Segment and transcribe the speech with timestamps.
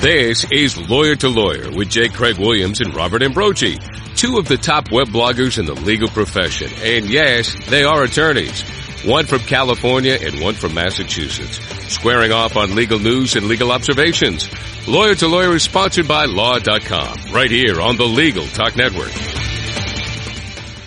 [0.00, 2.08] This is Lawyer to Lawyer with J.
[2.08, 3.78] Craig Williams and Robert Ambrogi,
[4.16, 6.70] two of the top web bloggers in the legal profession.
[6.82, 8.62] And yes, they are attorneys.
[9.04, 11.60] One from California and one from Massachusetts,
[11.92, 14.48] squaring off on legal news and legal observations.
[14.88, 19.12] Lawyer to Lawyer is sponsored by Law.com, right here on the Legal Talk Network.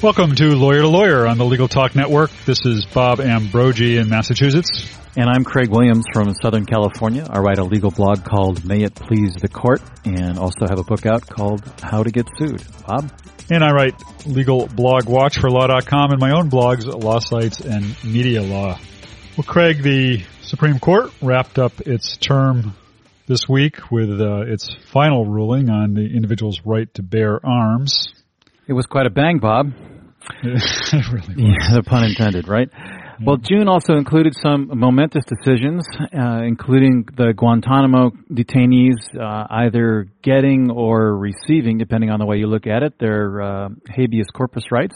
[0.02, 2.32] Welcome to Lawyer to Lawyer on the Legal Talk Network.
[2.46, 5.03] This is Bob Ambrogi in Massachusetts.
[5.16, 7.28] And I'm Craig Williams from Southern California.
[7.30, 10.84] I write a legal blog called May It Please the Court and also have a
[10.84, 12.64] book out called How to Get Sued.
[12.88, 13.12] Bob?
[13.52, 13.94] And I write
[14.26, 18.80] legal blog watch for law.com and my own blogs, Law Sites and Media Law.
[19.38, 22.76] Well, Craig, the Supreme Court wrapped up its term
[23.28, 28.12] this week with uh, its final ruling on the individual's right to bear arms.
[28.68, 29.74] It was quite a bang, Bob.
[30.44, 31.38] it really was.
[31.38, 32.70] Yeah, the pun intended, right?
[33.22, 35.86] Well, June also included some momentous decisions,
[36.18, 42.48] uh, including the Guantanamo detainees uh, either getting or receiving, depending on the way you
[42.48, 44.96] look at it, their uh, habeas corpus rights.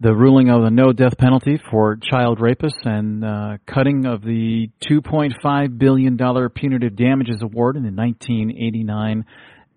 [0.00, 4.70] The ruling of the no death penalty for child rapists and uh, cutting of the
[4.88, 6.16] $2.5 billion
[6.50, 9.24] punitive damages award in the 1989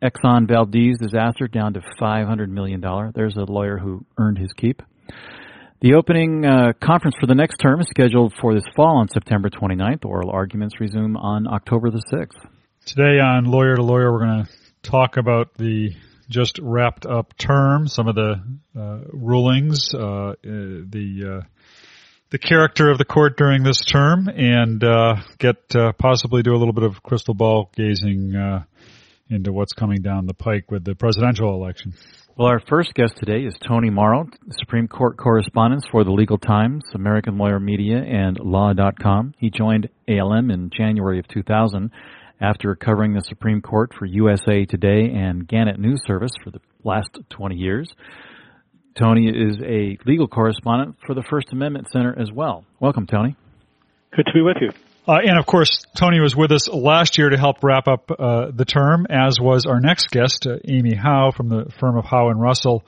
[0.03, 2.81] Exxon Valdez disaster down to $500 million.
[3.15, 4.83] There's a lawyer who earned his keep.
[5.81, 9.49] The opening uh, conference for the next term is scheduled for this fall on September
[9.49, 10.05] 29th.
[10.05, 12.37] Oral arguments resume on October the 6th.
[12.85, 14.51] Today on Lawyer to Lawyer, we're going to
[14.83, 15.95] talk about the
[16.29, 18.43] just wrapped up term, some of the
[18.77, 21.45] uh, rulings, uh, the uh,
[22.29, 26.59] the character of the court during this term, and uh, get uh, possibly do a
[26.59, 28.35] little bit of crystal ball gazing
[29.31, 31.93] into what's coming down the pike with the presidential election.
[32.37, 34.27] Well, our first guest today is Tony Mauro,
[34.59, 39.33] Supreme Court correspondent for the Legal Times, American Lawyer Media, and Law.com.
[39.37, 41.91] He joined ALM in January of 2000
[42.39, 47.17] after covering the Supreme Court for USA Today and Gannett News Service for the last
[47.29, 47.93] 20 years.
[48.95, 52.65] Tony is a legal correspondent for the First Amendment Center as well.
[52.79, 53.35] Welcome, Tony.
[54.15, 54.71] Good to be with you.
[55.07, 58.51] Uh, and of course, Tony was with us last year to help wrap up uh,
[58.53, 62.29] the term, as was our next guest, uh, Amy Howe from the firm of Howe
[62.29, 62.85] and Russell.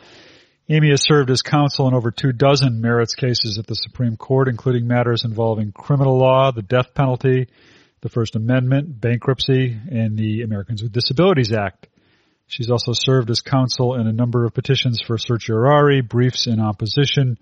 [0.70, 4.48] Amy has served as counsel in over two dozen merits cases at the Supreme Court,
[4.48, 7.48] including matters involving criminal law, the death penalty,
[8.02, 11.88] the First Amendment, bankruptcy, and the Americans with Disabilities Act.
[12.46, 17.40] She's also served as counsel in a number of petitions for certiorari, briefs in opposition,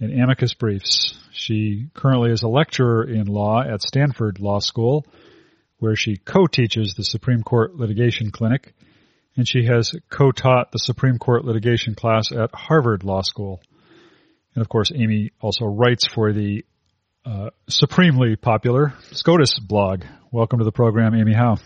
[0.00, 1.18] and amicus briefs.
[1.32, 5.06] She currently is a lecturer in law at Stanford Law School,
[5.78, 8.74] where she co-teaches the Supreme Court Litigation Clinic,
[9.36, 13.60] and she has co-taught the Supreme Court litigation class at Harvard Law School.
[14.54, 16.64] And of course, Amy also writes for the
[17.24, 20.04] uh, supremely popular SCOTUS blog.
[20.30, 21.56] Welcome to the program, Amy Howe.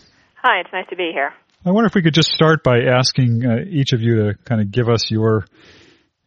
[0.43, 1.33] Hi, it's nice to be here.
[1.65, 4.61] I wonder if we could just start by asking uh, each of you to kind
[4.61, 5.47] of give us your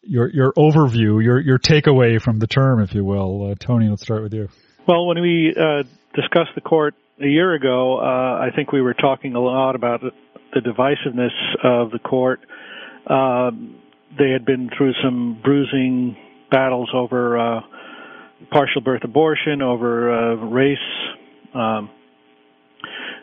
[0.02, 3.52] your your overview, your your takeaway from the term, if you will.
[3.52, 4.50] Uh, Tony, let's start with you.
[4.88, 5.84] Well, when we uh,
[6.16, 10.02] discussed the court a year ago, uh, I think we were talking a lot about
[10.02, 11.32] the divisiveness
[11.64, 12.40] of the court.
[13.08, 13.76] Um,
[14.18, 16.18] they had been through some bruising
[16.50, 17.62] battles over uh,
[18.52, 20.78] partial birth abortion, over uh, race,
[21.54, 21.90] um,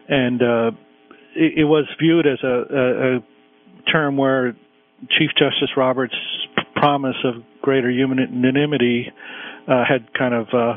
[0.08, 0.70] and uh,
[1.34, 4.56] it, it, was viewed as a, a, a term where
[5.18, 6.14] Chief Justice Roberts
[6.74, 9.12] promise of greater unanimity
[9.68, 10.74] uh, had kind of uh,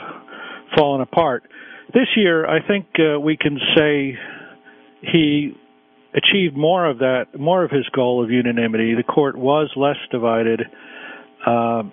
[0.76, 1.44] fallen apart.
[1.94, 4.18] This year, I think uh, we can say
[5.02, 5.54] he
[6.14, 8.96] achieved more of that, more of his goal of unanimity.
[8.96, 10.62] The court was less divided,
[11.46, 11.84] uh,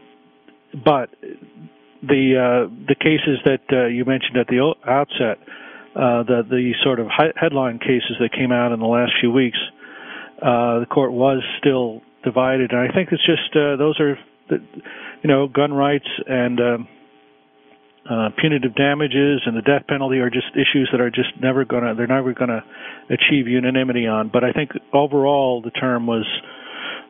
[0.85, 1.11] but
[2.03, 5.39] the uh, the cases that uh, you mentioned at the outset,
[5.95, 9.59] the the sort of headline cases that came out in the last few weeks,
[10.41, 12.73] the court was still divided.
[12.73, 14.19] And I think it's just uh, those are,
[14.51, 14.59] the,
[15.23, 16.89] you know, gun rights and um,
[18.11, 21.95] uh, punitive damages and the death penalty are just issues that are just never gonna
[21.95, 22.63] they're never gonna
[23.11, 24.31] achieve unanimity on.
[24.33, 26.27] But I think overall the term was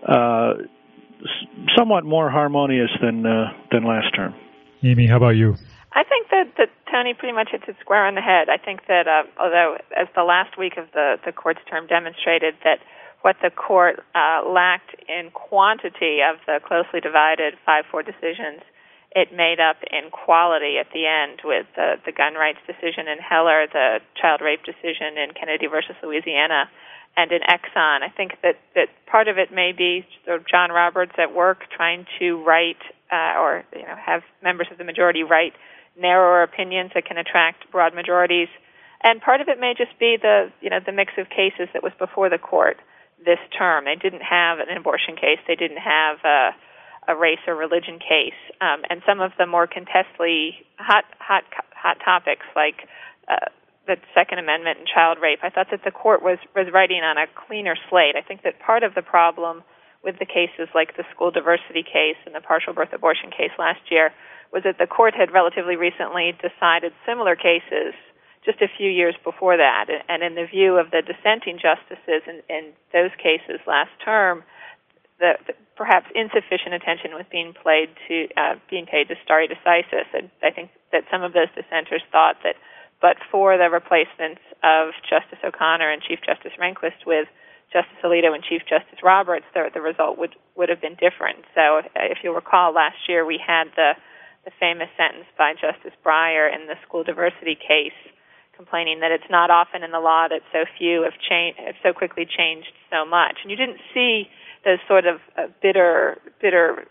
[0.06, 0.54] uh,
[1.76, 4.34] somewhat more harmonious than uh, than last term.
[4.82, 5.56] Amy, how about you?
[5.92, 8.48] I think that, that Tony pretty much hits it square on the head.
[8.48, 12.54] I think that uh, although as the last week of the the court's term demonstrated
[12.64, 12.78] that
[13.26, 18.62] what the court uh, lacked in quantity of the closely divided 5-4 decisions,
[19.10, 23.18] it made up in quality at the end with the, the gun rights decision in
[23.18, 26.70] Heller, the child rape decision in Kennedy versus Louisiana,
[27.16, 28.06] and in Exxon.
[28.06, 31.66] I think that, that part of it may be sort of John Roberts at work
[31.74, 32.78] trying to write
[33.10, 35.54] uh, or you know have members of the majority write
[35.98, 38.48] narrower opinions that can attract broad majorities
[39.02, 41.82] and part of it may just be the you know the mix of cases that
[41.82, 42.76] was before the court
[43.24, 43.84] this term.
[43.84, 45.38] They didn't have an abortion case.
[45.46, 49.66] They didn't have a, a race or religion case, um, and some of the more
[49.66, 52.88] contestly hot hot hot topics like.
[53.28, 53.50] Uh,
[53.86, 55.38] the Second Amendment and child rape.
[55.44, 58.16] I thought that the court was was writing on a cleaner slate.
[58.16, 59.62] I think that part of the problem
[60.02, 63.80] with the cases like the school diversity case and the partial birth abortion case last
[63.90, 64.10] year
[64.52, 67.94] was that the court had relatively recently decided similar cases
[68.44, 69.86] just a few years before that.
[70.08, 74.44] And in the view of the dissenting justices in, in those cases last term,
[75.18, 80.08] the, the, perhaps insufficient attention was being played to uh, being paid to stare decisis.
[80.12, 82.56] And I think that some of those dissenters thought that,
[83.00, 87.28] but for the replacements of Justice O'Connor and Chief Justice Rehnquist with
[87.72, 91.44] Justice Alito and Chief Justice Roberts, the, the result would would have been different.
[91.54, 93.92] So, if you'll recall, last year we had the
[94.44, 97.96] the famous sentence by Justice Breyer in the school diversity case,
[98.56, 101.92] complaining that it's not often in the law that so few have changed, have so
[101.92, 103.38] quickly changed so much.
[103.42, 104.28] And you didn't see
[104.64, 106.88] those sort of uh, bitter, bitter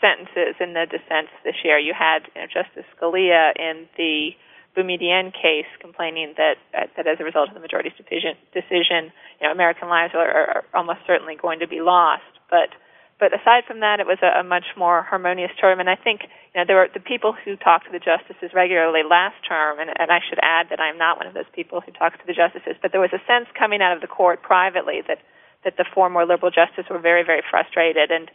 [0.00, 1.78] sentences in the dissents this year.
[1.78, 4.30] You had you know, Justice Scalia in the
[4.76, 9.46] Boumediene case complaining that uh, that as a result of the majority's decision, decision you
[9.46, 12.24] know, American lives are, are almost certainly going to be lost.
[12.48, 12.72] But
[13.22, 15.78] but aside from that, it was a, a much more harmonious term.
[15.78, 19.06] And I think you know there were the people who talked to the justices regularly
[19.06, 21.94] last term, and, and I should add that I'm not one of those people who
[21.94, 22.74] talks to the justices.
[22.82, 25.22] But there was a sense coming out of the court privately that
[25.62, 28.26] that the four more liberal justices were very very frustrated and.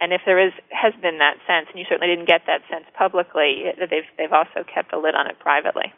[0.00, 2.86] And if there is has been that sense, and you certainly didn't get that sense
[2.98, 5.94] publicly, that they've they've also kept a lid on it privately.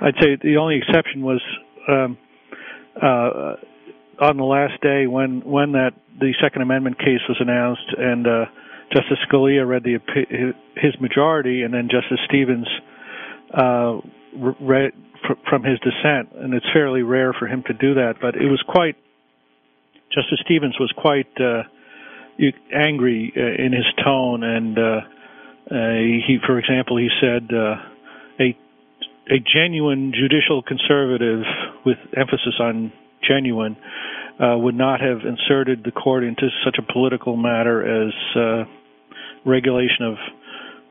[0.00, 1.38] I'd say the only exception was
[1.86, 2.18] um,
[3.00, 3.54] uh,
[4.20, 8.44] on the last day when when that the Second Amendment case was announced and uh,
[8.92, 9.98] Justice Scalia read the
[10.76, 12.68] his majority, and then Justice Stevens
[13.52, 13.98] uh,
[14.60, 14.92] read
[15.48, 18.14] from his dissent, and it's fairly rare for him to do that.
[18.20, 18.96] But it was quite
[20.14, 21.64] Justice Stevens was quite uh,
[22.72, 25.00] angry uh, in his tone, and uh,
[25.70, 25.92] uh,
[26.26, 27.76] he, for example, he said uh,
[28.40, 28.56] a
[29.30, 31.42] a genuine judicial conservative
[31.84, 32.90] with emphasis on
[33.26, 33.76] genuine
[34.40, 38.64] uh, would not have inserted the court into such a political matter as uh,
[39.44, 40.14] regulation of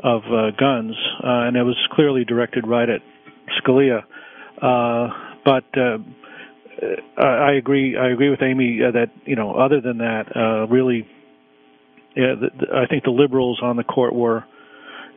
[0.03, 3.01] of uh, guns, uh, and it was clearly directed right at
[3.57, 4.03] Scalia.
[4.61, 5.07] Uh,
[5.43, 5.97] but uh,
[7.19, 7.97] I agree.
[7.97, 11.07] I agree with Amy that you know, other than that, really,
[12.15, 14.43] yeah, the, the, I think the liberals on the court were,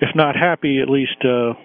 [0.00, 1.16] if not happy, at least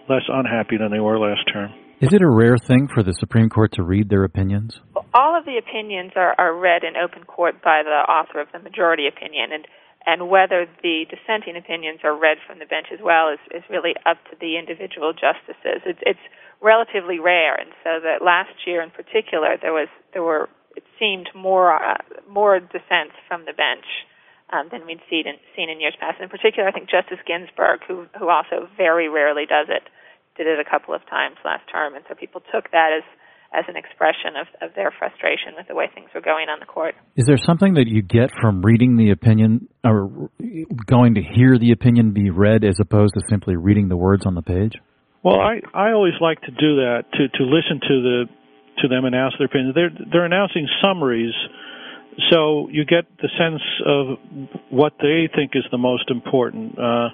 [0.09, 1.71] less unhappy than they were last term.
[2.05, 4.77] Is it a rare thing for the Supreme Court to read their opinions?
[4.93, 8.47] Well, All of the opinions are, are read in open court by the author of
[8.53, 9.65] the majority opinion, and
[10.05, 13.97] and whether the dissenting opinions are read from the bench as well is, is really
[14.05, 15.81] up to the individual justices.
[15.81, 16.25] It's, it's
[16.61, 20.47] relatively rare, and so that last year in particular there was there were
[20.77, 21.97] it seemed more uh,
[22.29, 24.05] more dissents from the bench
[24.53, 26.21] um, than we'd seen in, seen in years past.
[26.21, 29.89] In particular, I think Justice Ginsburg, who who also very rarely does it,
[30.37, 33.03] did it a couple of times last term, and so people took that as
[33.53, 36.65] as an expression of, of their frustration with the way things were going on the
[36.65, 36.95] court.
[37.15, 40.29] Is there something that you get from reading the opinion or
[40.85, 44.35] going to hear the opinion be read as opposed to simply reading the words on
[44.35, 44.73] the page?
[45.23, 48.25] Well, I I always like to do that to to listen to the
[48.81, 49.71] to them announce their opinion.
[49.73, 51.33] They're they're announcing summaries,
[52.29, 54.19] so you get the sense of
[54.69, 56.77] what they think is the most important.
[56.77, 57.09] Uh,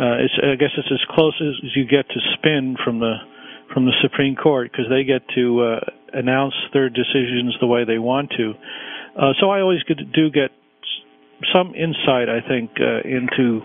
[0.00, 3.16] uh, it's, I guess it's as close as you get to spin from the
[3.72, 5.80] from the Supreme Court because they get to uh,
[6.12, 8.54] announce their decisions the way they want to.
[9.16, 10.50] Uh, so I always get, do get
[11.54, 13.60] some insight, I think, uh, into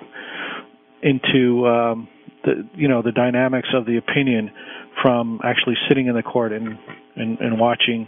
[1.01, 2.07] into um,
[2.43, 4.51] the you know the dynamics of the opinion
[5.01, 6.77] from actually sitting in the court and
[7.15, 8.07] and, and watching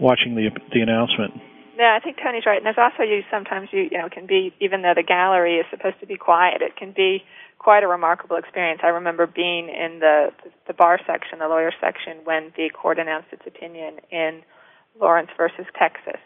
[0.00, 1.32] watching the the announcement.
[1.78, 2.56] Yeah, I think Tony's right.
[2.56, 5.66] And there's also you sometimes you you know can be even though the gallery is
[5.70, 7.22] supposed to be quiet, it can be
[7.58, 8.80] quite a remarkable experience.
[8.82, 10.32] I remember being in the
[10.66, 14.42] the bar section, the lawyer section, when the court announced its opinion in
[15.00, 16.18] Lawrence versus Texas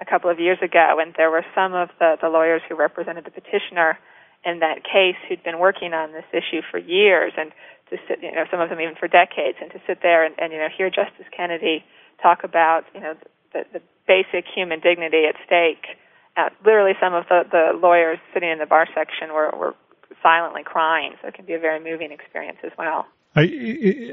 [0.00, 3.24] a couple of years ago, and there were some of the, the lawyers who represented
[3.24, 3.98] the petitioner
[4.44, 7.52] in that case who'd been working on this issue for years, and
[7.90, 10.34] to sit, you know, some of them even for decades, and to sit there and,
[10.38, 11.84] and you know hear Justice Kennedy
[12.20, 13.14] talk about you know
[13.52, 15.84] the, the basic human dignity at stake.
[16.36, 19.74] Uh, literally, some of the, the lawyers sitting in the bar section were, were
[20.22, 21.14] silently crying.
[21.22, 23.06] So it can be a very moving experience as well.
[23.34, 23.42] I,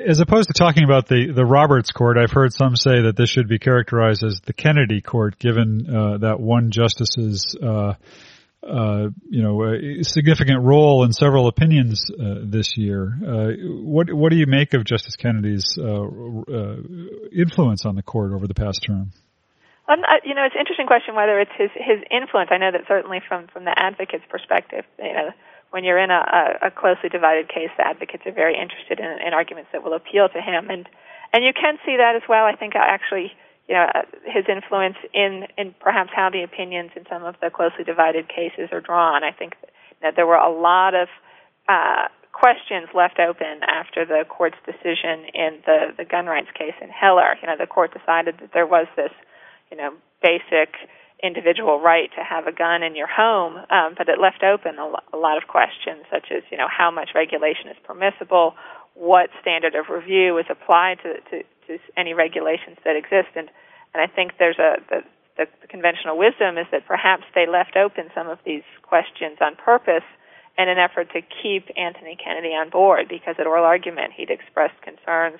[0.06, 3.30] as opposed to talking about the, the Roberts Court, I've heard some say that this
[3.30, 7.94] should be characterized as the Kennedy Court, given uh, that one justice's uh,
[8.68, 13.18] uh, you know, significant role in several opinions uh, this year.
[13.22, 16.06] Uh, what what do you make of Justice Kennedy's uh,
[17.32, 19.12] influence on the court over the past term?
[19.88, 22.50] Um, you know, it's an interesting question whether it's his his influence.
[22.52, 25.32] I know that certainly from from the advocate's perspective, you know,
[25.72, 29.34] when you're in a, a closely divided case, the advocates are very interested in, in
[29.34, 30.88] arguments that will appeal to him, and
[31.34, 32.46] and you can see that as well.
[32.46, 33.34] I think actually
[33.68, 33.88] you know,
[34.25, 38.70] his influence in, in perhaps how the opinions in some of the closely divided cases
[38.72, 39.24] are drawn.
[39.24, 39.56] I think
[40.02, 41.08] that there were a lot of
[41.70, 46.90] uh, questions left open after the court's decision in the, the gun rights case in
[46.90, 47.36] Heller.
[47.42, 49.12] You know, the court decided that there was this,
[49.74, 50.77] you know, basic
[51.24, 54.86] individual right to have a gun in your home, um, but it left open a,
[54.86, 58.53] lo- a lot of questions, such as, you know, how much regulation is permissible,
[58.94, 63.34] what standard of review is applied to, to, to any regulations that exist.
[63.34, 63.50] And,
[63.96, 65.01] and I think there's a, the,
[65.38, 69.56] the, the conventional wisdom is that perhaps they left open some of these questions on
[69.56, 70.06] purpose
[70.56, 74.80] in an effort to keep Anthony Kennedy on board because at oral argument he'd expressed
[74.84, 75.39] concerns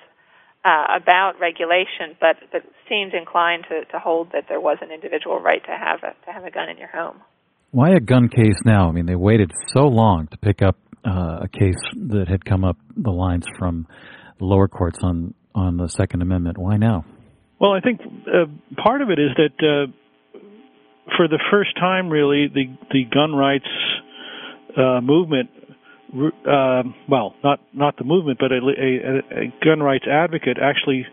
[0.66, 5.40] uh, about regulation, but but seemed inclined to, to hold that there was an individual
[5.40, 7.22] right to have a to have a gun in your home.
[7.72, 8.88] Why a gun case now?
[8.88, 12.64] I mean, they waited so long to pick up uh, a case that had come
[12.64, 13.88] up the lines from
[14.40, 16.58] the lower courts on on the Second Amendment.
[16.58, 17.06] Why now?
[17.60, 18.46] Well, I think uh,
[18.82, 20.40] part of it is that uh,
[21.18, 23.68] for the first time, really, the the gun rights
[24.78, 25.50] uh, movement.
[26.14, 31.08] Uh, well, not not the movement, but a, a, a gun rights advocate actually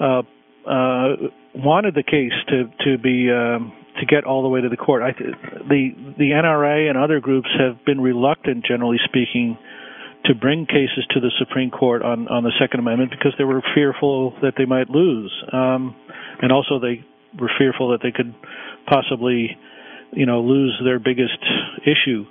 [0.00, 0.22] uh,
[0.66, 1.16] uh,
[1.54, 5.02] wanted the case to to be um, to get all the way to the court.
[5.02, 9.58] I, the the NRA and other groups have been reluctant, generally speaking,
[10.24, 13.62] to bring cases to the Supreme Court on on the Second Amendment because they were
[13.74, 15.94] fearful that they might lose, um,
[16.40, 17.04] and also they
[17.38, 18.34] were fearful that they could
[18.86, 19.56] possibly,
[20.12, 21.38] you know, lose their biggest
[21.84, 22.24] issue.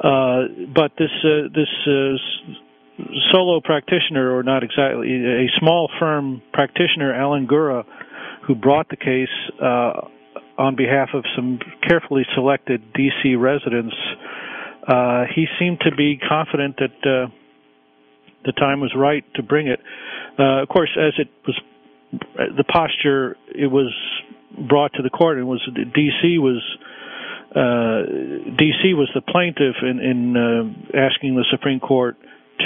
[0.00, 7.14] Uh, but this uh, this uh, solo practitioner, or not exactly, a small firm practitioner,
[7.14, 7.84] Alan Gura,
[8.46, 9.28] who brought the case
[10.58, 13.34] on behalf of some carefully selected D.C.
[13.36, 13.94] residents
[15.34, 17.30] he seemed to be confident that
[18.44, 19.80] the time was right to bring it.
[20.38, 21.60] Uh, of course, as it was
[22.56, 23.92] the posture, it was
[24.68, 26.38] brought to the court, and was D.C.
[26.38, 26.62] was
[27.54, 28.94] D.C.
[28.94, 32.16] was the plaintiff in, in uh, asking the Supreme Court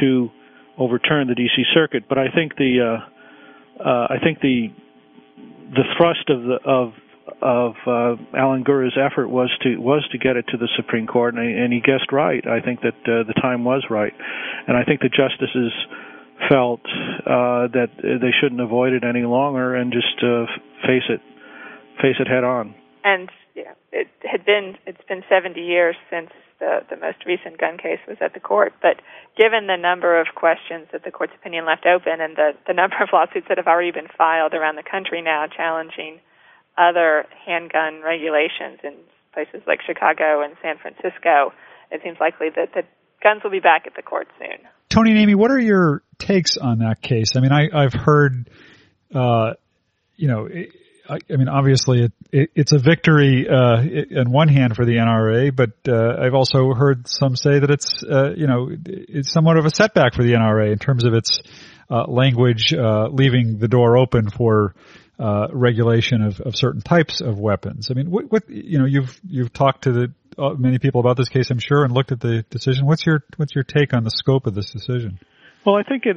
[0.01, 0.31] to
[0.79, 1.65] overturn the D.C.
[1.75, 2.05] Circuit.
[2.09, 4.69] But I think the uh, uh, I think the
[5.71, 6.93] the thrust of the of
[7.43, 11.35] of uh, Alan Gura's effort was to was to get it to the Supreme Court,
[11.35, 12.47] and, and he guessed right.
[12.47, 14.13] I think that uh, the time was right,
[14.67, 15.73] and I think the justices
[16.49, 16.81] felt
[17.27, 20.47] uh, that they shouldn't avoid it any longer and just uh,
[20.87, 21.21] face it
[22.01, 22.75] face it head on.
[23.05, 23.31] And
[23.97, 26.29] it had been it's been 70 years since
[26.61, 29.01] the the most recent gun case was at the court, but
[29.37, 32.97] given the number of questions that the court's opinion left open and the the number
[33.01, 36.21] of lawsuits that have already been filed around the country now challenging
[36.77, 38.93] other handgun regulations in
[39.33, 41.53] places like Chicago and San Francisco,
[41.91, 42.83] it seems likely that the
[43.23, 44.61] guns will be back at the court soon.
[44.89, 47.37] Tony and Amy, what are your takes on that case?
[47.37, 48.49] I mean, I, I've heard,
[49.15, 49.55] uh,
[50.17, 50.49] you know,
[51.09, 54.97] I, I, mean, obviously it, it, it's a victory uh, in one hand for the
[54.97, 59.57] NRA, but uh, I've also heard some say that it's, uh, you know, it's somewhat
[59.57, 61.43] of a setback for the NRA in terms of its
[61.91, 64.75] uh, language uh, leaving the door open for
[65.19, 67.89] uh, regulation of, of certain types of weapons.
[67.91, 70.13] I mean, what, what you know, you've you've talked to the,
[70.59, 72.87] many people about this case, I'm sure, and looked at the decision.
[72.87, 75.19] What's your what's your take on the scope of this decision?
[75.65, 76.17] Well, I think it.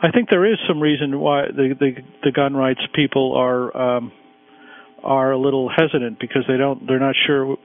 [0.00, 1.90] I think there is some reason why the the,
[2.24, 4.12] the gun rights people are um,
[5.02, 7.56] are a little hesitant because they don't they're not sure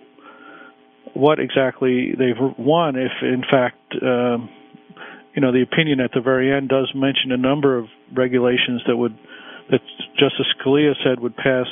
[1.13, 4.49] what exactly they've won if in fact um,
[5.35, 8.97] you know the opinion at the very end does mention a number of regulations that
[8.97, 9.17] would
[9.69, 9.81] that
[10.19, 11.67] Justice Scalia said would pass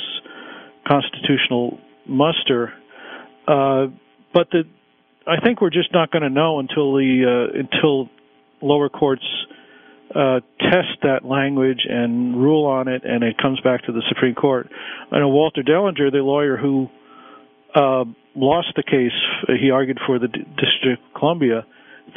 [0.88, 2.74] constitutional muster.
[3.48, 3.88] Uh,
[4.34, 4.64] but the,
[5.28, 8.10] I think we're just not going to know until the uh, until
[8.62, 9.26] lower courts
[10.16, 14.36] uh, test that language and rule on it, and it comes back to the Supreme
[14.36, 14.70] Court.
[15.12, 16.88] I know Walter Dellinger, the lawyer who
[17.74, 18.04] uh,
[18.36, 21.66] lost the case, he argued for the D- District of Columbia,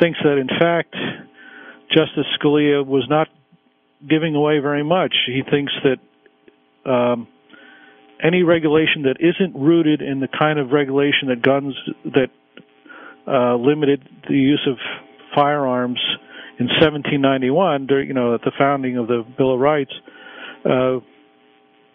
[0.00, 0.94] thinks that in fact
[1.90, 3.28] Justice Scalia was not
[4.08, 5.14] giving away very much.
[5.26, 7.28] He thinks that um,
[8.22, 11.74] any regulation that isn't rooted in the kind of regulation that guns
[12.04, 12.30] that
[13.26, 14.76] uh, limited the use of
[15.34, 16.00] firearms
[16.58, 19.92] in 1791, you know, at the founding of the Bill of Rights,
[20.64, 21.00] uh,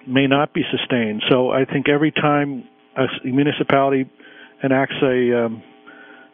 [0.07, 1.23] may not be sustained.
[1.29, 4.09] So I think every time a municipality
[4.63, 5.63] enacts a um,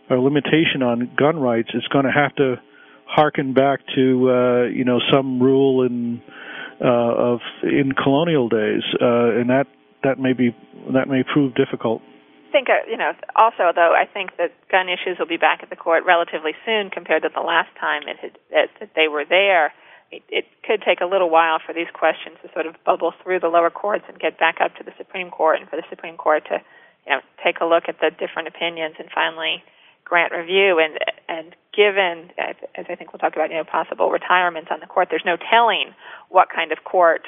[0.09, 2.55] a limitation on gun rights, it's going to have to
[3.05, 6.21] harken back to uh, you know some rule in
[6.83, 9.67] uh, of in colonial days, uh, and that
[10.03, 10.55] that may be
[10.93, 12.01] that may prove difficult.
[12.55, 13.11] Think uh, you know.
[13.35, 16.87] Also, though, I think that gun issues will be back at the court relatively soon
[16.89, 19.73] compared to the last time it had, that, that they were there.
[20.09, 23.41] It, it could take a little while for these questions to sort of bubble through
[23.41, 26.15] the lower courts and get back up to the Supreme Court, and for the Supreme
[26.15, 26.63] Court to,
[27.05, 29.61] you know, take a look at the different opinions and finally
[30.05, 30.79] grant review.
[30.79, 30.95] And
[31.27, 35.09] and given, as I think we'll talk about, you know, possible retirements on the court,
[35.11, 35.91] there's no telling
[36.29, 37.27] what kind of court,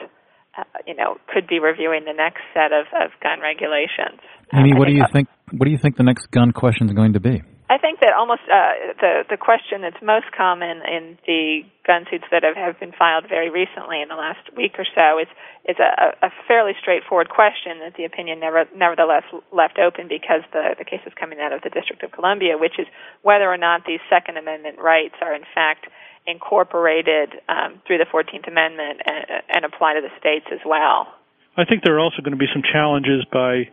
[0.58, 4.20] uh, you know, could be reviewing the next set of, of gun regulations.
[4.54, 5.28] Amy, what do you think?
[5.52, 7.44] What do you think the next gun question is going to be?
[7.70, 12.24] I think that almost uh, the the question that's most common in the gun suits
[12.32, 15.28] that have, have been filed very recently in the last week or so is
[15.68, 20.80] is a, a fairly straightforward question that the opinion never, nevertheless left open because the
[20.80, 22.88] the case is coming out of the District of Columbia, which is
[23.22, 25.92] whether or not these Second Amendment rights are in fact
[26.28, 31.08] incorporated um, through the Fourteenth Amendment and, and apply to the states as well.
[31.56, 33.70] I think there are also going to be some challenges by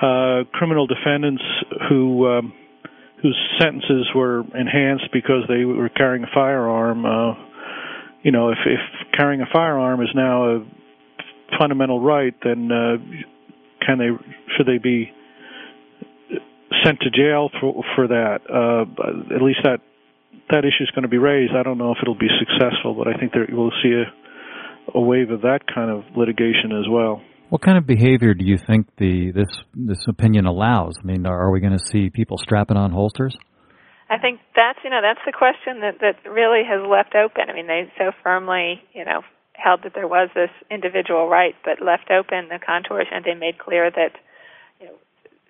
[0.00, 1.42] uh, criminal defendants
[1.88, 2.26] who.
[2.26, 2.52] Um,
[3.24, 7.06] whose sentences were enhanced because they were carrying a firearm.
[7.06, 7.32] Uh,
[8.22, 8.80] you know, if, if
[9.16, 10.66] carrying a firearm is now a
[11.58, 12.96] fundamental right, then uh,
[13.80, 14.10] can they
[14.54, 15.10] should they be
[16.84, 18.40] sent to jail for for that?
[18.46, 18.82] Uh,
[19.34, 19.80] at least that
[20.50, 21.52] that issue is going to be raised.
[21.54, 25.00] I don't know if it'll be successful, but I think there we'll see a, a
[25.00, 27.22] wave of that kind of litigation as well.
[27.48, 30.98] What kind of behavior do you think the this this opinion allows?
[31.02, 33.36] I mean, are we going to see people strapping on holsters?
[34.10, 37.48] I think that's you know that's the question that that really has left open.
[37.48, 39.22] I mean, they so firmly you know
[39.54, 43.58] held that there was this individual right, but left open the contours, and they made
[43.58, 44.12] clear that
[44.80, 44.98] you know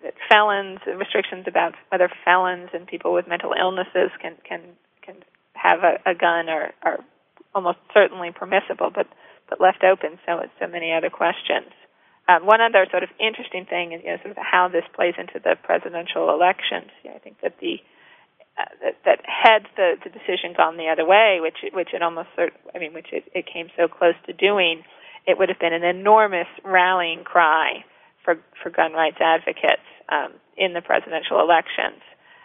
[0.02, 4.83] that felons restrictions about whether felons and people with mental illnesses can can can
[5.54, 7.00] have a, a gun are are
[7.54, 9.06] almost certainly permissible, but
[9.48, 11.72] but left open so so many other questions.
[12.28, 15.14] Um, one other sort of interesting thing is you know, sort of how this plays
[15.18, 16.90] into the presidential elections.
[17.02, 17.80] You I think that the
[18.56, 22.28] uh, that, that had the, the decision gone the other way, which which it almost
[22.36, 24.84] sort, I mean, which it, it came so close to doing,
[25.26, 27.84] it would have been an enormous rallying cry
[28.24, 32.00] for for gun rights advocates um, in the presidential elections.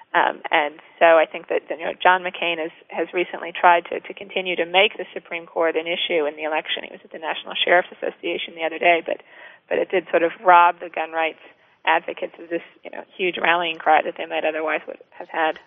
[0.10, 4.00] Um, and so I think that you know John McCain has has recently tried to
[4.02, 6.82] to continue to make the Supreme Court an issue in the election.
[6.82, 9.22] He was at the National Sheriff's Association the other day, but
[9.70, 11.42] but it did sort of rob the gun rights
[11.86, 15.62] advocates of this you know huge rallying cry that they might otherwise would have had.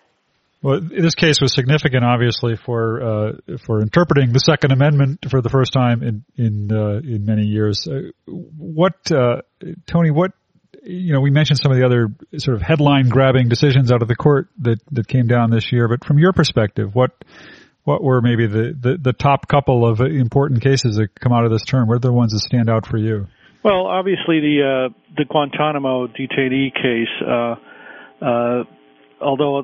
[0.63, 5.49] Well, this case was significant, obviously, for uh, for interpreting the Second Amendment for the
[5.49, 7.85] first time in in uh, in many years.
[7.85, 9.41] Uh, what, uh,
[9.85, 10.11] Tony?
[10.11, 10.31] What
[10.83, 11.21] you know?
[11.21, 14.47] We mentioned some of the other sort of headline grabbing decisions out of the court
[14.59, 15.87] that that came down this year.
[15.87, 17.11] But from your perspective, what
[17.83, 21.51] what were maybe the, the, the top couple of important cases that come out of
[21.51, 21.87] this term?
[21.87, 23.27] What are the ones that stand out for you?
[23.63, 27.55] Well, obviously the uh, the Guantanamo detainee case, uh,
[28.25, 28.63] uh,
[29.21, 29.63] although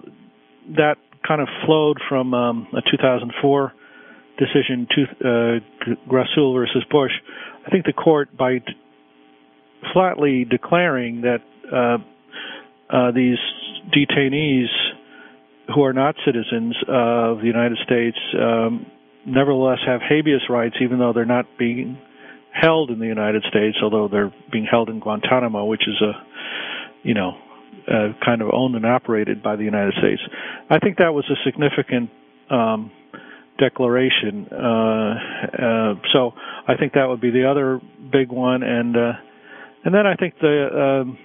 [0.76, 0.96] that
[1.28, 3.74] kind of flowed from um, a 2004
[4.38, 7.12] decision, to, uh, Rasul versus Bush,
[7.66, 8.60] I think the court, by
[9.94, 11.98] flatly declaring that uh,
[12.90, 13.38] uh, these
[13.96, 14.68] detainees
[15.74, 18.86] who are not citizens of the United States um,
[19.26, 21.98] nevertheless have habeas rights, even though they're not being
[22.52, 26.12] held in the United States, although they're being held in Guantanamo, which is a,
[27.04, 27.32] you know,
[27.88, 30.22] uh, kind of owned and operated by the United States.
[30.70, 32.10] I think that was a significant
[32.50, 32.92] um,
[33.60, 34.48] declaration.
[34.52, 36.32] Uh, uh, so
[36.68, 37.80] I think that would be the other
[38.12, 39.12] big one, and uh,
[39.86, 41.18] and then I think the um,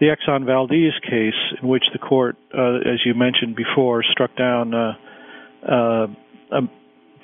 [0.00, 4.72] the Exxon Valdez case, in which the court, uh, as you mentioned before, struck down
[4.72, 4.92] uh,
[5.68, 6.06] uh,
[6.52, 6.60] a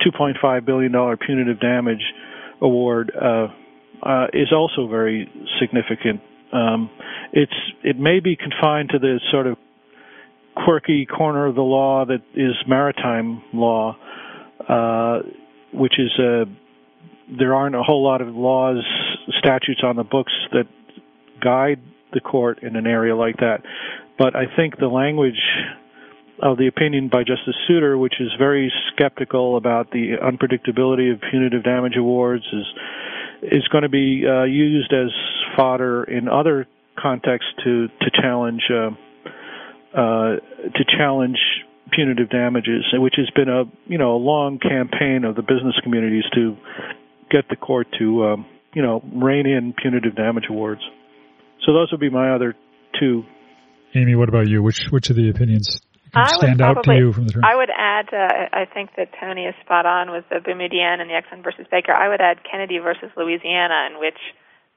[0.04, 2.02] 2.5 billion dollar punitive damage
[2.60, 3.46] award uh,
[4.02, 6.20] uh, is also very significant.
[6.52, 6.90] Um,
[7.32, 9.56] it's it may be confined to the sort of
[10.56, 13.96] quirky corner of the law that is maritime law,
[14.68, 15.20] uh,
[15.72, 16.10] which is
[17.38, 18.84] there aren't a whole lot of laws
[19.38, 20.66] statutes on the books that
[21.42, 21.80] guide
[22.12, 23.62] the court in an area like that.
[24.18, 25.40] But I think the language
[26.40, 31.64] of the opinion by Justice Souter, which is very skeptical about the unpredictability of punitive
[31.64, 32.66] damage awards, is
[33.42, 35.10] is going to be uh, used as
[35.56, 36.66] fodder in other
[36.98, 38.90] contexts to to challenge uh,
[39.96, 40.36] uh,
[40.74, 41.38] to challenge
[41.92, 46.24] punitive damages, which has been a you know a long campaign of the business communities
[46.34, 46.56] to
[47.30, 50.82] get the court to um, you know rein in punitive damage awards.
[51.64, 52.54] So those would be my other
[53.00, 53.24] two
[53.94, 54.62] Amy, what about you?
[54.62, 55.78] Which which of the opinions
[56.10, 57.44] stand probably, out to you from the term?
[57.46, 61.06] I would add, uh, I think that Tony is spot on with the Boumediene and
[61.06, 61.94] the Exxon versus Baker.
[61.94, 64.18] I would add Kennedy versus Louisiana, in which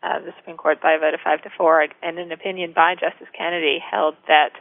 [0.04, 2.94] uh, the Supreme Court, by a vote of five to four, and an opinion by
[2.94, 4.54] Justice Kennedy, held that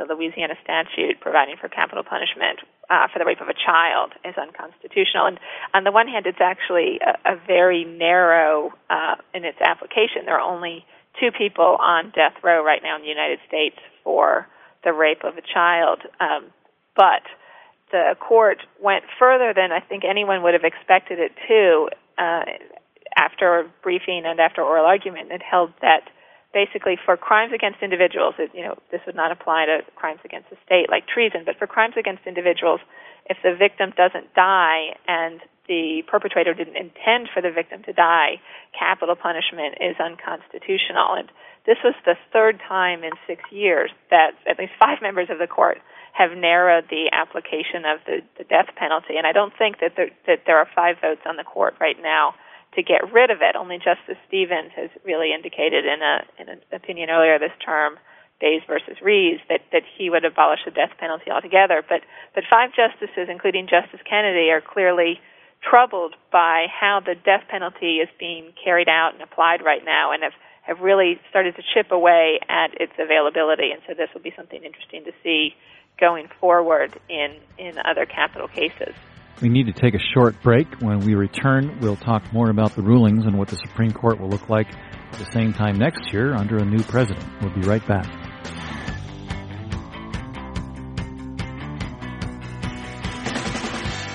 [0.00, 4.34] the Louisiana statute providing for capital punishment uh, for the rape of a child is
[4.36, 5.26] unconstitutional.
[5.26, 5.38] And
[5.74, 10.24] on the one hand, it's actually a, a very narrow uh, in its application.
[10.24, 10.84] There are only
[11.20, 14.46] two people on death row right now in the United States for
[14.84, 16.00] the rape of a child.
[16.20, 16.46] Um,
[16.96, 17.22] but
[17.90, 21.88] the court went further than I think anyone would have expected it to.
[22.16, 22.42] Uh,
[23.16, 26.02] after briefing and after oral argument, it held that
[26.52, 30.56] basically for crimes against individuals, you know, this would not apply to crimes against the
[30.64, 32.80] state like treason, but for crimes against individuals,
[33.26, 38.40] if the victim doesn't die and the perpetrator didn't intend for the victim to die,
[38.72, 41.12] capital punishment is unconstitutional.
[41.20, 41.28] And
[41.66, 45.46] this was the third time in six years that at least five members of the
[45.46, 45.78] court
[46.16, 49.14] have narrowed the application of the, the death penalty.
[49.16, 52.00] And I don't think that there, that there are five votes on the court right
[52.02, 52.34] now
[52.74, 53.56] to get rid of it.
[53.56, 57.98] Only Justice Stevens has really indicated in a in an opinion earlier this term,
[58.40, 61.82] Baze versus Rees, that that he would abolish the death penalty altogether.
[61.88, 62.02] But
[62.34, 65.20] but five justices, including Justice Kennedy, are clearly
[65.62, 70.22] troubled by how the death penalty is being carried out and applied right now, and
[70.22, 73.70] have have really started to chip away at its availability.
[73.72, 75.56] And so this will be something interesting to see
[75.98, 78.94] going forward in, in other capital cases.
[79.40, 80.66] We need to take a short break.
[80.80, 84.28] When we return, we'll talk more about the rulings and what the Supreme Court will
[84.28, 84.66] look like
[85.12, 87.24] at the same time next year under a new president.
[87.40, 88.06] We'll be right back.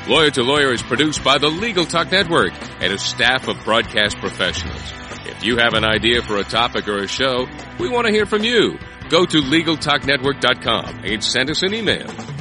[0.10, 4.18] Lawyer to Lawyer is produced by the Legal Talk Network and a staff of broadcast
[4.18, 4.82] professionals.
[5.26, 7.48] If you have an idea for a topic or a show,
[7.80, 8.78] we want to hear from you.
[9.08, 12.33] Go to LegalTalkNetwork.com and send us an email.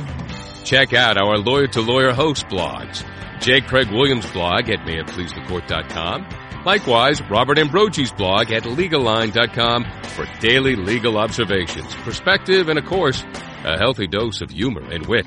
[0.64, 3.05] Check out our Lawyer to Lawyer host blogs.
[3.40, 3.61] J.
[3.61, 6.29] Craig Williams' blog at mayitpleasethecourt.com.
[6.64, 13.25] Likewise, Robert Ambrogi's blog at LegalLine.com for daily legal observations, perspective, and of course,
[13.64, 15.27] a healthy dose of humor and wit.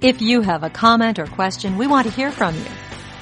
[0.00, 2.66] If you have a comment or question, we want to hear from you.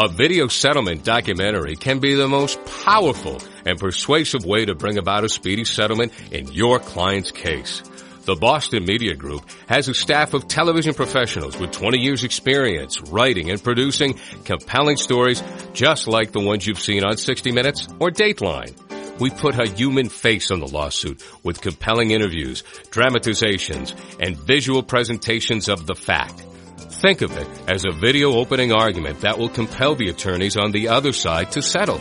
[0.00, 5.24] A video settlement documentary can be the most powerful and persuasive way to bring about
[5.24, 7.82] a speedy settlement in your client's case.
[8.28, 13.50] The Boston Media Group has a staff of television professionals with 20 years experience writing
[13.50, 18.87] and producing compelling stories just like the ones you've seen on 60 Minutes or Dateline.
[19.20, 25.68] We put a human face on the lawsuit with compelling interviews, dramatizations, and visual presentations
[25.68, 26.42] of the fact.
[27.00, 30.88] Think of it as a video opening argument that will compel the attorneys on the
[30.88, 32.00] other side to settle.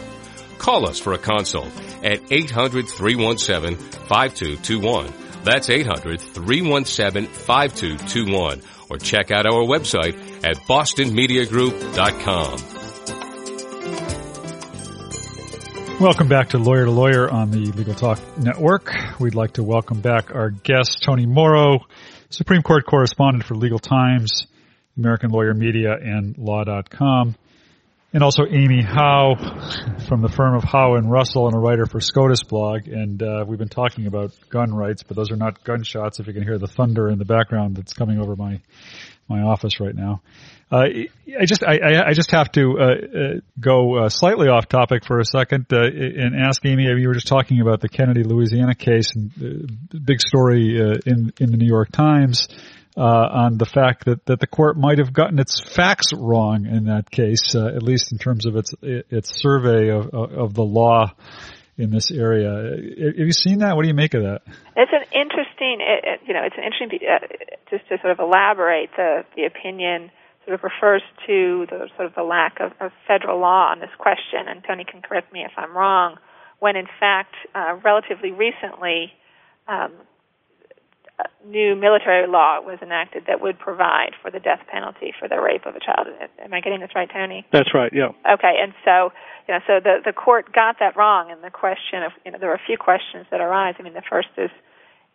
[0.57, 1.67] Call us for a consult
[2.03, 5.13] at 800-317-5221
[5.47, 12.76] that's 800-317-5221 or check out our website at bostonmediagroup.com.
[15.99, 18.93] Welcome back to Lawyer to Lawyer on the Legal Talk Network.
[19.19, 21.79] We'd like to welcome back our guest, Tony Mauro,
[22.29, 24.45] Supreme Court correspondent for Legal Times,
[24.95, 27.35] American Lawyer Media, and Law.com
[28.13, 29.35] and also Amy Howe
[30.07, 32.87] from the firm of Howe and Russell and a writer for SCOTUS blog.
[32.87, 36.19] And uh, we've been talking about gun rights, but those are not gunshots.
[36.19, 38.61] If you can hear the thunder in the background that's coming over my
[39.29, 40.21] my office right now.
[40.69, 40.83] Uh,
[41.39, 45.19] I just I, I just have to uh, uh go uh, slightly off topic for
[45.19, 46.83] a second uh, and ask Amy.
[46.83, 51.57] You were just talking about the Kennedy, Louisiana case and big story in in the
[51.57, 52.49] New York Times
[52.97, 56.85] uh, on the fact that, that the court might have gotten its facts wrong in
[56.85, 61.13] that case, at least in terms of its its survey of, of the law
[61.77, 62.49] in this area.
[62.49, 63.75] Have you seen that?
[63.75, 64.41] What do you make of that?
[64.75, 67.19] It's an interesting, it, you know, it's an interesting, uh,
[67.69, 70.11] just to sort of elaborate the the opinion
[70.45, 73.93] sort of refers to the sort of the lack of, of federal law on this
[73.99, 76.17] question, and Tony can correct me if I'm wrong.
[76.59, 79.13] When in fact, uh, relatively recently,
[79.67, 79.91] um,
[81.45, 85.65] new military law was enacted that would provide for the death penalty for the rape
[85.65, 86.07] of a child.
[86.39, 87.45] Am I getting this right, Tony?
[87.51, 87.91] That's right.
[87.93, 88.11] Yeah.
[88.29, 89.11] Okay, and so
[89.47, 92.37] you know, so the the court got that wrong, and the question of you know
[92.37, 93.75] there are a few questions that arise.
[93.79, 94.51] I mean, the first is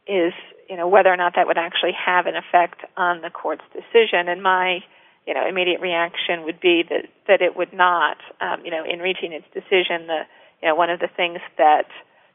[0.07, 0.33] is
[0.69, 4.27] you know whether or not that would actually have an effect on the court's decision,
[4.27, 4.81] and my
[5.27, 8.17] you know immediate reaction would be that that it would not.
[8.41, 10.23] Um, you know, in reaching its decision, the
[10.63, 11.87] you know one of the things that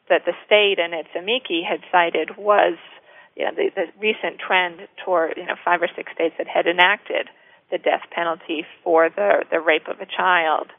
[0.08, 2.78] that the state and its amici had cited was
[3.38, 6.66] you know, the, the recent trend toward you know five or six states that had
[6.66, 7.30] enacted
[7.70, 10.74] the death penalty for the the rape of a child,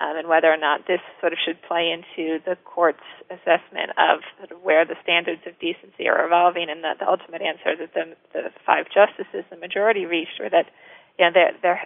[0.00, 4.22] um, and whether or not this sort of should play into the court's assessment of,
[4.38, 6.70] sort of where the standards of decency are evolving.
[6.70, 10.70] And the, the ultimate answer that the, the five justices, the majority, reached, were that
[11.18, 11.82] you know there there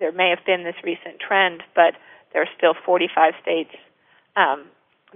[0.00, 1.94] there may have been this recent trend, but
[2.32, 3.70] there are still 45 states
[4.34, 4.66] um,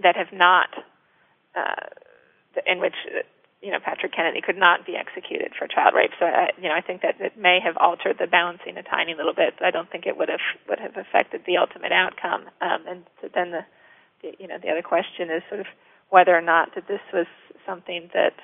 [0.02, 0.68] that have not,
[1.56, 1.88] uh,
[2.66, 2.94] in which
[3.64, 6.12] you know Patrick Kennedy could not be executed for child rape.
[6.20, 9.14] So I, you know I think that it may have altered the balancing a tiny
[9.16, 12.52] little bit, but I don't think it would have would have affected the ultimate outcome.
[12.60, 13.64] Um, and so then the,
[14.20, 15.66] the you know the other question is sort of
[16.10, 17.26] whether or not that this was
[17.64, 18.36] something that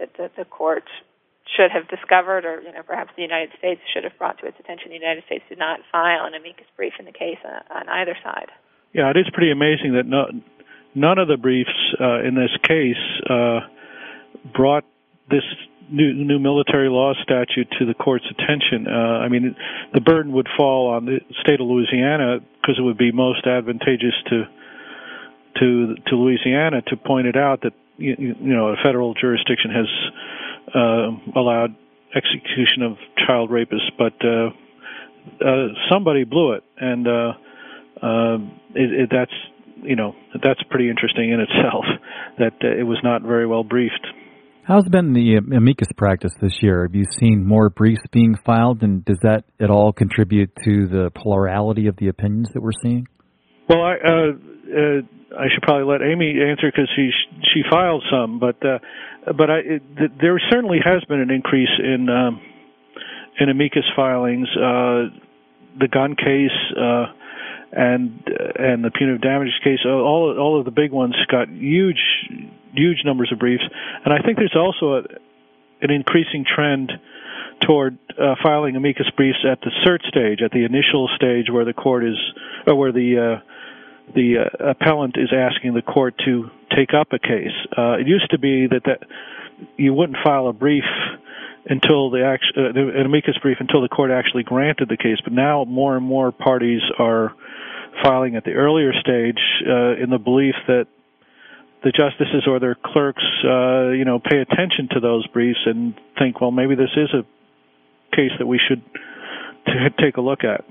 [0.00, 0.88] that, that the court
[1.46, 4.58] should have discovered, or you know, perhaps the United States should have brought to its
[4.58, 4.88] attention.
[4.88, 8.16] The United States did not file an amicus brief in the case on, on either
[8.24, 8.50] side.
[8.92, 10.26] Yeah, it is pretty amazing that no,
[10.94, 12.98] none of the briefs uh, in this case
[13.30, 13.60] uh,
[14.54, 14.84] brought
[15.30, 15.44] this
[15.90, 18.86] new new military law statute to the court's attention.
[18.88, 19.54] Uh, I mean,
[19.94, 24.14] the burden would fall on the state of Louisiana because it would be most advantageous
[24.30, 24.44] to
[25.60, 29.86] to to Louisiana to point it out that you, you know a federal jurisdiction has
[30.74, 31.74] uh, allowed
[32.14, 32.96] execution of
[33.26, 34.50] child rapists, but uh,
[35.44, 37.32] uh, somebody blew it, and uh,
[38.02, 38.38] uh,
[38.74, 39.32] it, it, that's
[39.82, 41.84] you know that's pretty interesting in itself
[42.38, 44.06] that uh, it was not very well briefed.
[44.66, 46.82] How's been the amicus practice this year?
[46.82, 51.12] Have you seen more briefs being filed, and does that at all contribute to the
[51.14, 53.06] plurality of the opinions that we're seeing?
[53.68, 57.10] Well, I, uh, uh, I should probably let Amy answer because she
[57.54, 58.78] she filed some, but uh,
[59.38, 59.82] but I, it,
[60.20, 62.40] there certainly has been an increase in um,
[63.38, 64.48] in amicus filings.
[64.56, 65.14] Uh,
[65.78, 67.06] the gun case uh,
[67.70, 68.18] and
[68.58, 72.02] and the punitive damages case, all all of the big ones got huge
[72.76, 73.64] huge numbers of briefs,
[74.04, 75.02] and I think there's also a,
[75.82, 76.92] an increasing trend
[77.60, 81.72] toward uh, filing amicus briefs at the cert stage, at the initial stage where the
[81.72, 82.18] court is,
[82.66, 83.42] or where the uh,
[84.14, 87.54] the uh, appellant is asking the court to take up a case.
[87.76, 89.02] Uh, it used to be that that
[89.76, 90.84] you wouldn't file a brief
[91.68, 95.32] until the act, uh, an amicus brief until the court actually granted the case, but
[95.32, 97.32] now more and more parties are
[98.02, 100.86] filing at the earlier stage uh, in the belief that
[101.86, 106.40] the justices or their clerks, uh, you know, pay attention to those briefs and think,
[106.40, 107.22] well, maybe this is a
[108.10, 108.82] case that we should
[109.66, 110.64] t- take a look at.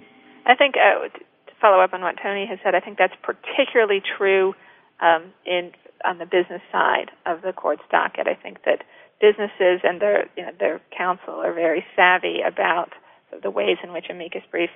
[0.45, 4.03] I think uh, to follow up on what Tony has said, I think that's particularly
[4.17, 4.55] true
[4.99, 5.71] um, in
[6.03, 8.27] on the business side of the court's docket.
[8.27, 8.83] I think that
[9.21, 12.91] businesses and their you know, their counsel are very savvy about
[13.41, 14.75] the ways in which amicus briefs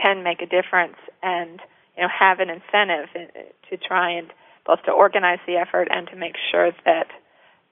[0.00, 1.58] can make a difference and
[1.96, 3.08] you know have an incentive
[3.70, 4.28] to try and
[4.68, 7.08] both to organize the effort and to make sure that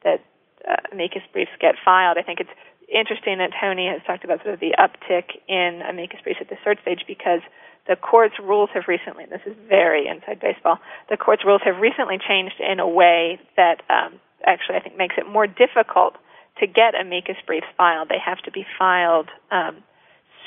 [0.02, 0.24] that
[0.64, 2.16] uh, amicus briefs get filed.
[2.16, 2.56] I think it's
[2.88, 6.56] interesting that Tony has talked about sort of the uptick in amicus briefs at the
[6.64, 7.40] cert stage because
[7.86, 10.78] the court's rules have recently, and this is very inside baseball,
[11.10, 15.14] the court's rules have recently changed in a way that um, actually I think makes
[15.18, 16.16] it more difficult
[16.58, 18.08] to get amicus briefs filed.
[18.08, 19.84] They have to be filed um,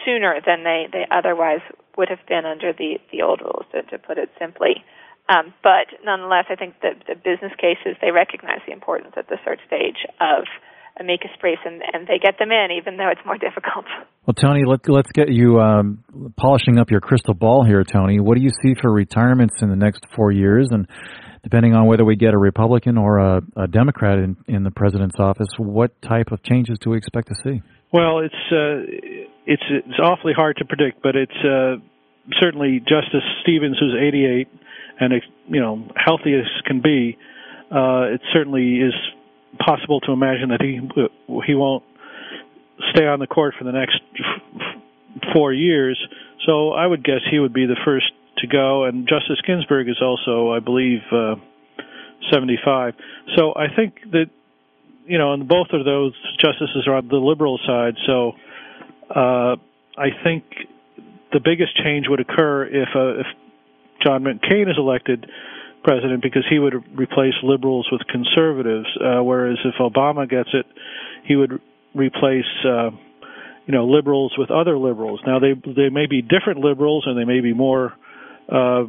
[0.03, 1.61] sooner than they, they otherwise
[1.97, 4.83] would have been under the, the old rules, to, to put it simply.
[5.29, 9.37] Um, but nonetheless, I think that the business cases, they recognize the importance at the
[9.45, 10.45] cert stage of
[10.99, 13.85] amicus briefs, and, and they get them in, even though it's more difficult.
[14.25, 16.03] Well, Tony, let, let's get you um,
[16.35, 18.19] polishing up your crystal ball here, Tony.
[18.19, 20.67] What do you see for retirements in the next four years?
[20.71, 20.87] And
[21.43, 25.15] depending on whether we get a Republican or a, a Democrat in, in the president's
[25.19, 27.61] office, what type of changes do we expect to see?
[27.91, 28.85] Well, it's uh,
[29.47, 31.81] it's it's awfully hard to predict, but it's uh,
[32.39, 34.47] certainly Justice Stevens, who's 88
[34.99, 35.13] and
[35.47, 37.17] you know healthy as can be,
[37.71, 38.93] uh, it certainly is
[39.65, 40.79] possible to imagine that he
[41.45, 41.83] he won't
[42.93, 43.99] stay on the court for the next
[45.33, 45.99] four years.
[46.45, 50.01] So I would guess he would be the first to go, and Justice Ginsburg is
[50.01, 51.35] also, I believe, uh,
[52.31, 52.93] 75.
[53.35, 54.27] So I think that
[55.05, 57.95] you know, and both of those justices are on the liberal side.
[58.05, 58.33] So
[59.09, 59.55] uh,
[59.97, 60.43] I think
[61.33, 63.25] the biggest change would occur if uh, if
[64.03, 65.25] John McCain is elected
[65.83, 70.65] president because he would replace liberals with conservatives, uh, whereas if Obama gets it,
[71.23, 71.61] he would
[71.93, 72.89] replace uh,
[73.65, 75.21] you know liberals with other liberals.
[75.25, 77.93] Now they they may be different liberals and they may be more
[78.51, 78.85] uh,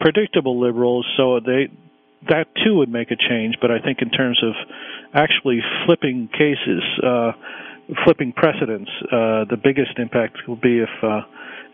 [0.00, 1.68] predictable liberals, so they
[2.28, 3.56] that too would make a change.
[3.60, 4.54] But I think in terms of
[5.12, 7.32] actually flipping cases, uh,
[8.04, 11.22] flipping precedents, uh, the biggest impact will be if uh,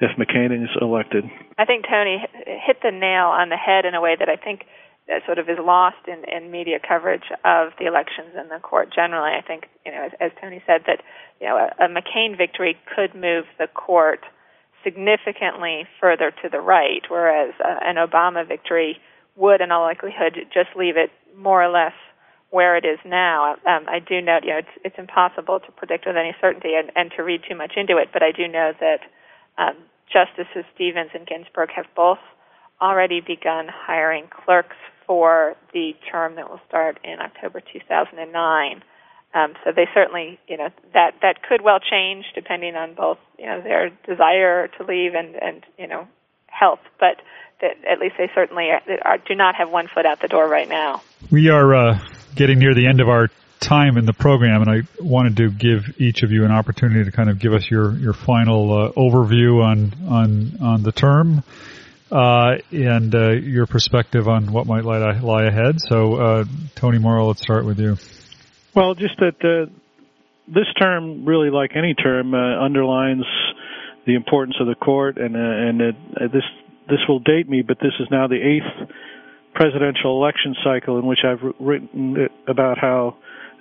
[0.01, 1.25] if McCain is elected.
[1.59, 4.65] I think Tony hit the nail on the head in a way that I think
[5.25, 9.33] sort of is lost in, in media coverage of the elections in the court generally.
[9.33, 11.03] I think, you know, as, as Tony said, that
[11.41, 14.21] you know a, a McCain victory could move the court
[14.85, 18.99] significantly further to the right, whereas uh, an Obama victory
[19.35, 21.93] would, in all likelihood, just leave it more or less
[22.51, 23.57] where it is now.
[23.67, 26.91] Um, I do note, you know, it's, it's impossible to predict with any certainty and,
[26.97, 29.01] and to read too much into it, but I do know that
[29.59, 29.77] um,
[30.11, 32.19] Justices Stevens and Ginsburg have both
[32.81, 38.83] already begun hiring clerks for the term that will start in October 2009.
[39.35, 43.47] Um, so they certainly, you know, that that could well change depending on both, you
[43.47, 46.09] know, their desire to leave and and you know,
[46.47, 46.81] health.
[46.99, 47.21] But
[47.61, 50.49] that at least they certainly are, are, do not have one foot out the door
[50.49, 51.03] right now.
[51.31, 51.99] We are uh,
[52.35, 53.29] getting near the end of our
[53.61, 57.11] time in the program, and I wanted to give each of you an opportunity to
[57.11, 61.43] kind of give us your your final uh, overview on on on the term.
[62.11, 65.79] Uh, and uh, your perspective on what might lie, lie ahead.
[65.79, 66.45] So, uh,
[66.75, 67.99] Tony Mauro, let's start with you.
[68.75, 69.71] Well, just that uh,
[70.47, 73.27] this term, really like any term, uh, underlines
[74.07, 76.45] the importance of the court, and uh, and it, uh, this
[76.89, 78.91] this will date me, but this is now the eighth
[79.55, 83.17] presidential election cycle in which I've written about how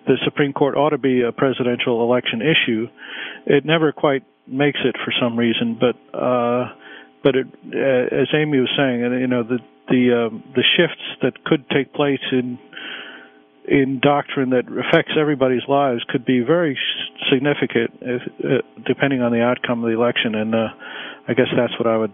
[0.06, 2.88] the Supreme Court ought to be a presidential election issue.
[3.46, 6.74] It never quite makes it for some reason, but uh,
[7.24, 9.60] but it, uh, as Amy was saying, you know the
[9.90, 12.58] the um, the shifts that could take place in
[13.68, 16.78] in doctrine that affects everybody's lives could be very
[17.30, 20.36] significant if, uh, depending on the outcome of the election.
[20.36, 20.68] And uh,
[21.28, 22.14] I guess that's what I would.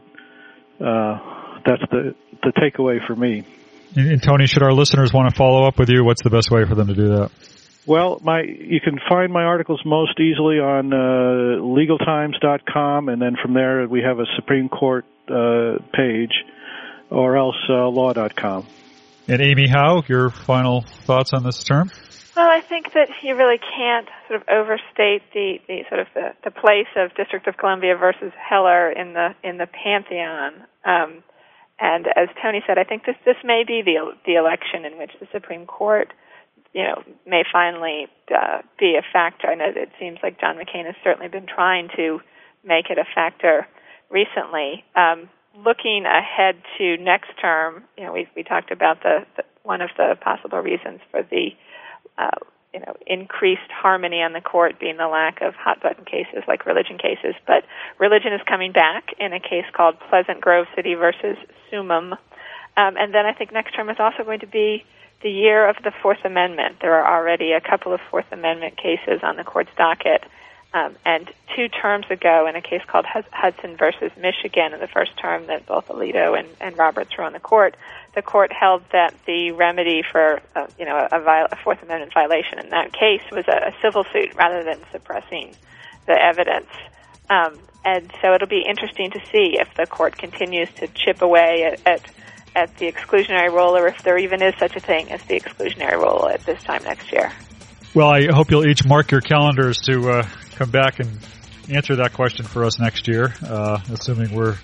[0.79, 1.19] Uh,
[1.65, 3.43] that's the the takeaway for me.
[3.95, 6.49] And, and, Tony, should our listeners want to follow up with you, what's the best
[6.51, 7.31] way for them to do that?
[7.85, 13.53] Well, my you can find my articles most easily on uh, LegalTimes.com, and then from
[13.53, 16.31] there we have a Supreme Court uh, page,
[17.09, 18.65] or else uh, Law.com.
[19.27, 21.89] And Amy Howe, your final thoughts on this term?
[22.35, 26.33] Well, I think that you really can't sort of overstate the, the sort of the,
[26.43, 30.65] the place of District of Columbia versus Heller in the in the pantheon.
[30.83, 31.23] Um,
[31.79, 35.11] and as Tony said, I think this this may be the the election in which
[35.19, 36.11] the Supreme Court,
[36.73, 39.47] you know, may finally uh, be a factor.
[39.47, 42.19] I know that it seems like John McCain has certainly been trying to
[42.63, 43.67] make it a factor
[44.09, 44.83] recently.
[44.95, 49.81] Um, looking ahead to next term, you know, we we talked about the, the one
[49.81, 51.49] of the possible reasons for the
[52.17, 52.37] uh,
[52.73, 56.65] you know increased harmony on the court being the lack of hot button cases like
[56.65, 57.63] religion cases, but
[57.99, 61.37] religion is coming back in a case called Pleasant Grove City versus
[61.69, 62.13] Summum.
[62.75, 64.83] Um, and then I think next term is also going to be
[65.21, 66.77] the year of the Fourth Amendment.
[66.81, 70.23] There are already a couple of Fourth Amendment cases on the court's docket
[70.73, 75.11] um, and two terms ago, in a case called Hudson versus Michigan, in the first
[75.17, 77.77] term that both Alito and, and Roberts were on the court,
[78.15, 81.19] the court held that the remedy for uh, you know a,
[81.51, 85.55] a, Fourth Amendment violation in that case was a, a civil suit rather than suppressing
[86.07, 86.69] the evidence.
[87.29, 91.65] Um, and so it'll be interesting to see if the court continues to chip away
[91.65, 92.11] at, at
[92.55, 95.97] at the exclusionary rule, or if there even is such a thing as the exclusionary
[95.97, 97.31] rule at this time next year.
[97.95, 101.09] Well, I hope you'll each mark your calendars to uh, come back and
[101.69, 104.57] answer that question for us next year, uh, assuming we're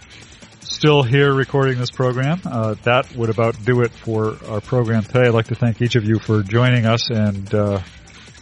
[0.61, 2.39] still here recording this program.
[2.45, 5.27] Uh, that would about do it for our program today.
[5.27, 7.81] I'd like to thank each of you for joining us and uh,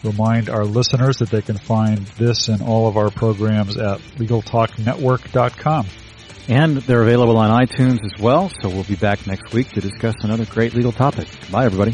[0.04, 5.88] remind our listeners that they can find this and all of our programs at LegalTalkNetwork.com.
[6.50, 10.16] And they're available on iTunes as well, so we'll be back next week to discuss
[10.24, 11.28] another great legal topic.
[11.52, 11.94] Bye, everybody.